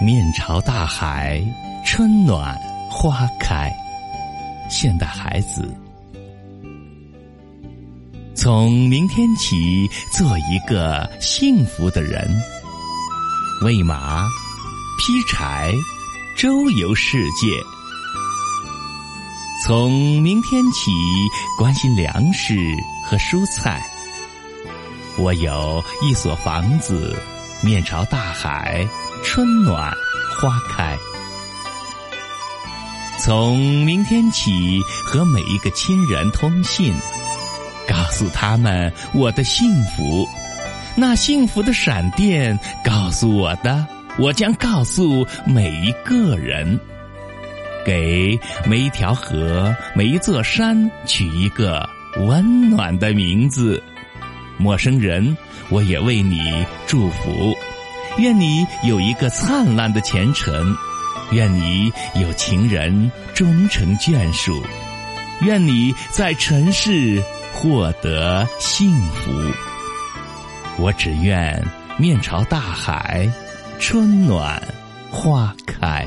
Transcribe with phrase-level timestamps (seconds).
[0.00, 1.42] 面朝大海，
[1.84, 2.58] 春暖
[2.90, 3.72] 花开。
[4.68, 5.72] 现代孩子，
[8.34, 12.28] 从明天起做一个幸福的人。
[13.62, 14.26] 喂马，
[14.98, 15.72] 劈柴，
[16.36, 17.46] 周游世界。
[19.64, 20.90] 从明天起
[21.56, 22.54] 关心粮食
[23.06, 23.80] 和蔬菜。
[25.16, 27.16] 我有一所房子，
[27.64, 28.86] 面朝大海，
[29.24, 29.90] 春暖
[30.38, 30.96] 花开。
[33.18, 36.94] 从明天起和每一个亲人通信，
[37.88, 40.28] 告诉他们我的幸福。
[40.94, 43.86] 那幸福的闪电告诉我的，
[44.18, 46.78] 我将告诉每一个人。
[47.86, 53.82] 给每一条河、每一座山取一个温暖的名字，
[54.56, 55.36] 陌生人，
[55.68, 57.54] 我也为你祝福。
[58.18, 60.76] 愿你有一个灿烂的前程，
[61.32, 64.62] 愿你有情人终成眷属，
[65.40, 69.32] 愿你在尘世获得幸福。
[70.76, 71.60] 我只愿
[71.98, 73.28] 面朝大海，
[73.80, 74.62] 春暖
[75.10, 76.06] 花开